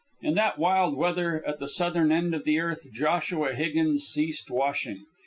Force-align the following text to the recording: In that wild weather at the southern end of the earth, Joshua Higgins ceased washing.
In 0.23 0.33
that 0.33 0.57
wild 0.57 0.97
weather 0.97 1.43
at 1.47 1.59
the 1.59 1.69
southern 1.69 2.11
end 2.11 2.33
of 2.33 2.43
the 2.43 2.59
earth, 2.59 2.87
Joshua 2.91 3.53
Higgins 3.53 4.05
ceased 4.07 4.49
washing. 4.49 5.05